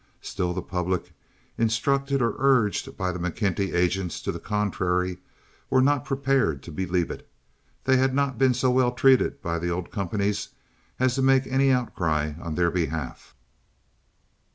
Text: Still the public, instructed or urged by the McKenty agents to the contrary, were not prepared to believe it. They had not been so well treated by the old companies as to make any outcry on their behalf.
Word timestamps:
Still 0.23 0.51
the 0.51 0.63
public, 0.63 1.13
instructed 1.59 2.23
or 2.23 2.33
urged 2.39 2.97
by 2.97 3.11
the 3.11 3.19
McKenty 3.19 3.71
agents 3.75 4.19
to 4.23 4.31
the 4.31 4.39
contrary, 4.39 5.19
were 5.69 5.79
not 5.79 6.05
prepared 6.05 6.63
to 6.63 6.71
believe 6.71 7.11
it. 7.11 7.29
They 7.83 7.97
had 7.97 8.15
not 8.15 8.39
been 8.39 8.55
so 8.55 8.71
well 8.71 8.93
treated 8.93 9.43
by 9.43 9.59
the 9.59 9.69
old 9.69 9.91
companies 9.91 10.47
as 10.99 11.13
to 11.13 11.21
make 11.21 11.45
any 11.45 11.69
outcry 11.71 12.33
on 12.41 12.55
their 12.55 12.71
behalf. 12.71 13.35